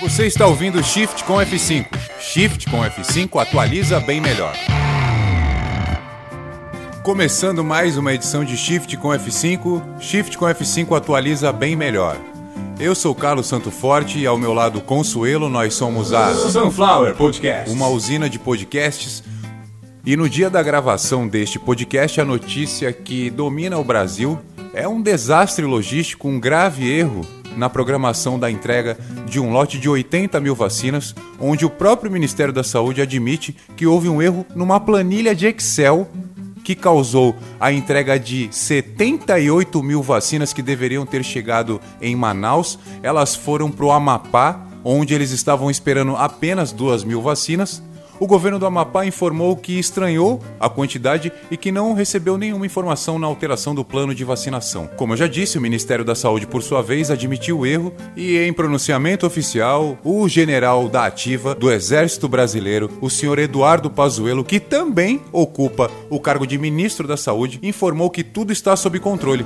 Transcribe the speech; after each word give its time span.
Você 0.00 0.26
está 0.26 0.46
ouvindo 0.46 0.82
Shift 0.82 1.24
com 1.24 1.34
F5. 1.34 1.86
Shift 2.18 2.70
com 2.70 2.78
F5 2.78 3.42
atualiza 3.42 4.00
bem 4.00 4.20
melhor. 4.20 4.54
Começando 7.02 7.62
mais 7.62 7.96
uma 7.96 8.14
edição 8.14 8.44
de 8.44 8.56
Shift 8.56 8.96
com 8.96 9.08
F5, 9.08 10.00
Shift 10.00 10.38
com 10.38 10.46
F5 10.46 10.96
atualiza 10.96 11.52
bem 11.52 11.76
melhor. 11.76 12.16
Eu 12.80 12.94
sou 12.94 13.14
Carlos 13.14 13.46
Santo 13.46 13.70
Forte 13.70 14.18
e 14.18 14.26
ao 14.26 14.38
meu 14.38 14.52
lado 14.52 14.80
Consuelo, 14.80 15.48
nós 15.48 15.74
somos 15.74 16.12
a 16.12 16.32
Sunflower 16.34 17.14
Podcast. 17.14 17.70
uma 17.70 17.88
usina 17.88 18.28
de 18.30 18.38
podcasts. 18.38 19.22
E 20.04 20.16
no 20.16 20.28
dia 20.28 20.48
da 20.48 20.62
gravação 20.62 21.28
deste 21.28 21.58
podcast, 21.58 22.20
a 22.20 22.24
notícia 22.24 22.92
que 22.92 23.28
domina 23.28 23.76
o 23.76 23.84
Brasil 23.84 24.38
é 24.74 24.86
um 24.86 25.00
desastre 25.00 25.64
logístico, 25.64 26.28
um 26.28 26.38
grave 26.38 26.90
erro 26.90 27.26
na 27.56 27.70
programação 27.70 28.38
da 28.38 28.50
entrega 28.50 28.98
de 29.26 29.40
um 29.40 29.50
lote 29.50 29.78
de 29.78 29.88
80 29.88 30.38
mil 30.40 30.54
vacinas, 30.54 31.14
onde 31.40 31.64
o 31.64 31.70
próprio 31.70 32.10
Ministério 32.10 32.52
da 32.52 32.62
Saúde 32.62 33.00
admite 33.00 33.56
que 33.76 33.86
houve 33.86 34.08
um 34.08 34.20
erro 34.20 34.44
numa 34.54 34.78
planilha 34.78 35.34
de 35.34 35.46
Excel 35.46 36.08
que 36.62 36.74
causou 36.74 37.34
a 37.60 37.72
entrega 37.72 38.18
de 38.18 38.48
78 38.50 39.82
mil 39.82 40.02
vacinas 40.02 40.52
que 40.52 40.60
deveriam 40.60 41.06
ter 41.06 41.24
chegado 41.24 41.80
em 42.00 42.16
Manaus. 42.16 42.76
Elas 43.04 43.36
foram 43.36 43.70
para 43.70 43.86
o 43.86 43.92
Amapá, 43.92 44.66
onde 44.82 45.14
eles 45.14 45.30
estavam 45.30 45.70
esperando 45.70 46.16
apenas 46.16 46.72
2 46.72 47.04
mil 47.04 47.22
vacinas. 47.22 47.80
O 48.18 48.26
governo 48.26 48.58
do 48.58 48.64
Amapá 48.64 49.04
informou 49.04 49.54
que 49.56 49.78
estranhou 49.78 50.40
a 50.58 50.70
quantidade 50.70 51.30
e 51.50 51.56
que 51.56 51.70
não 51.70 51.92
recebeu 51.92 52.38
nenhuma 52.38 52.64
informação 52.64 53.18
na 53.18 53.26
alteração 53.26 53.74
do 53.74 53.84
plano 53.84 54.14
de 54.14 54.24
vacinação. 54.24 54.88
Como 54.96 55.12
eu 55.12 55.16
já 55.18 55.26
disse, 55.26 55.58
o 55.58 55.60
Ministério 55.60 56.04
da 56.04 56.14
Saúde, 56.14 56.46
por 56.46 56.62
sua 56.62 56.82
vez, 56.82 57.10
admitiu 57.10 57.58
o 57.58 57.66
erro 57.66 57.92
e, 58.16 58.38
em 58.38 58.52
pronunciamento 58.54 59.26
oficial, 59.26 59.98
o 60.02 60.26
general 60.28 60.88
da 60.88 61.04
Ativa 61.04 61.54
do 61.54 61.70
Exército 61.70 62.26
Brasileiro, 62.26 62.90
o 63.02 63.10
senhor 63.10 63.38
Eduardo 63.38 63.90
Pazuello, 63.90 64.44
que 64.44 64.58
também 64.58 65.20
ocupa 65.30 65.90
o 66.08 66.18
cargo 66.18 66.46
de 66.46 66.56
ministro 66.56 67.06
da 67.06 67.18
Saúde, 67.18 67.58
informou 67.62 68.08
que 68.08 68.24
tudo 68.24 68.50
está 68.50 68.74
sob 68.76 68.98
controle. 68.98 69.44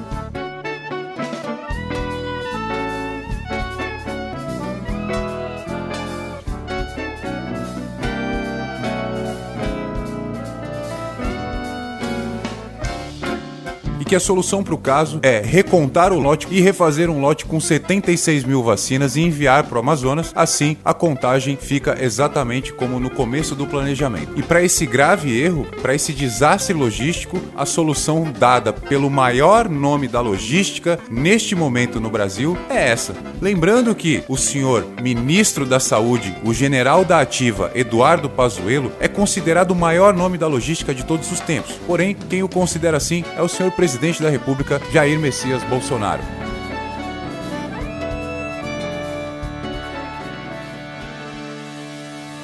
Que 14.11 14.17
a 14.17 14.19
solução 14.19 14.65
para 14.65 14.75
o 14.75 14.79
caso 14.79 15.21
é 15.23 15.41
recontar 15.41 16.13
o 16.13 16.19
lote 16.19 16.49
e 16.51 16.61
refazer 16.61 17.09
um 17.09 17.21
lote 17.21 17.47
com 17.47 17.61
76 17.61 18.43
mil 18.43 18.61
vacinas 18.61 19.15
e 19.15 19.21
enviar 19.21 19.63
para 19.63 19.77
o 19.77 19.79
Amazonas. 19.79 20.33
Assim, 20.35 20.77
a 20.85 20.93
contagem 20.93 21.57
fica 21.57 21.97
exatamente 22.01 22.73
como 22.73 22.99
no 22.99 23.09
começo 23.09 23.55
do 23.55 23.69
planejamento. 23.69 24.33
E 24.35 24.43
para 24.43 24.65
esse 24.65 24.85
grave 24.85 25.41
erro, 25.41 25.65
para 25.81 25.95
esse 25.95 26.13
desastre 26.13 26.75
logístico, 26.75 27.41
a 27.57 27.65
solução 27.65 28.27
dada 28.37 28.73
pelo 28.73 29.09
maior 29.09 29.69
nome 29.69 30.09
da 30.09 30.21
logística 30.21 30.99
neste 31.09 31.55
momento 31.55 32.01
no 32.01 32.11
Brasil 32.11 32.59
é 32.69 32.89
essa. 32.89 33.15
Lembrando 33.41 33.95
que 33.95 34.25
o 34.27 34.37
senhor 34.37 34.85
ministro 35.01 35.65
da 35.65 35.79
Saúde, 35.79 36.35
o 36.45 36.53
general 36.53 37.05
da 37.05 37.21
Ativa, 37.21 37.71
Eduardo 37.77 38.29
Pazuello, 38.29 38.91
é 38.99 39.07
considerado 39.07 39.71
o 39.71 39.77
maior 39.77 40.13
nome 40.13 40.37
da 40.37 40.49
logística 40.49 40.93
de 40.93 41.05
todos 41.05 41.31
os 41.31 41.39
tempos. 41.39 41.77
Porém, 41.87 42.17
quem 42.29 42.43
o 42.43 42.49
considera 42.49 42.97
assim 42.97 43.25
é 43.37 43.43
o 43.43 43.49
senhor 43.49 43.71
presidente 44.01 44.23
da 44.23 44.31
República, 44.31 44.81
Jair 44.91 45.19
Messias 45.21 45.63
Bolsonaro. 45.65 46.40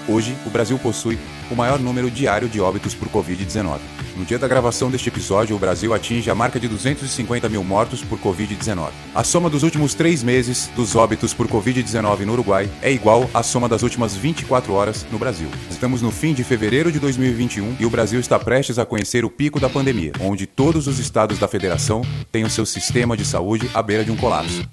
Hoje, 0.09 0.37
o 0.47 0.51
Brasil 0.51 0.79
possui 0.79 1.19
o 1.51 1.57
maior 1.57 1.81
número 1.81 2.11
diário 2.11 2.49
de 2.49 2.61
óbitos 2.61 2.95
por 2.95 3.09
Covid-19. 3.09 3.79
No 4.17 4.25
dia 4.25 4.39
da 4.39 4.47
gravação 4.47 4.91
deste 4.91 5.09
episódio, 5.09 5.57
o 5.57 5.59
Brasil 5.59 5.93
atinge 5.93 6.31
a 6.31 6.35
marca 6.35 6.61
de 6.61 6.69
250 6.69 7.49
mil 7.49 7.65
mortos 7.65 8.03
por 8.03 8.19
Covid-19. 8.19 8.91
A 9.15 9.25
soma 9.25 9.51
dos 9.51 9.63
últimos 9.63 9.95
três 9.95 10.23
meses 10.23 10.71
dos 10.77 10.95
óbitos 10.95 11.35
por 11.35 11.49
Covid-19 11.49 12.21
no 12.21 12.33
Uruguai 12.33 12.71
é 12.81 12.91
igual 12.91 13.29
à 13.35 13.43
soma 13.43 13.69
das 13.69 13.83
últimas 13.83 14.15
24 14.15 14.73
horas 14.73 15.05
no 15.11 15.19
Brasil. 15.19 15.49
Estamos 15.71 16.03
no 16.03 16.11
fim 16.11 16.33
de 16.33 16.45
fevereiro 16.45 16.93
de 16.93 17.01
2021 17.01 17.77
e 17.81 17.85
o 17.85 17.91
Brasil 17.91 18.21
está 18.21 18.39
prestes 18.39 18.79
a 18.79 18.87
conhecer 18.87 19.25
o 19.25 19.31
pico 19.31 19.59
da 19.59 19.69
pandemia, 19.69 20.13
onde 20.21 20.47
todos 20.47 20.87
os 20.87 20.99
estados 20.99 21.39
da 21.39 21.49
federação 21.49 22.03
têm 22.31 22.45
o 22.45 22.51
seu 22.51 22.65
sistema 22.65 23.17
de 23.17 23.25
saúde 23.25 23.69
à 23.75 23.83
beira 23.83 24.05
de 24.05 24.13
um 24.13 24.17
colapso. 24.17 24.67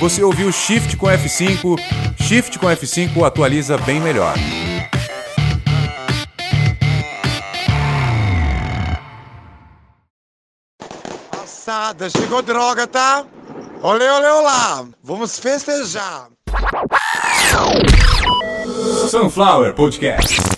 Você 0.00 0.24
ouviu 0.24 0.50
Shift 0.50 0.96
com 0.96 1.06
F5. 1.06 1.78
Shift 2.18 2.58
com 2.58 2.66
F5 2.66 3.22
atualiza 3.22 3.76
bem 3.76 4.00
melhor. 4.00 4.34
Passada, 11.30 12.08
chegou 12.08 12.40
droga, 12.40 12.86
tá? 12.86 13.26
Olê, 13.82 14.08
olê, 14.08 14.28
olá! 14.30 14.86
Vamos 15.04 15.38
festejar! 15.38 16.28
Sunflower 19.10 19.74
Podcast. 19.74 20.49